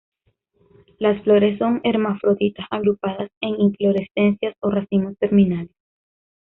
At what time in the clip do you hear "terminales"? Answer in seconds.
5.19-5.75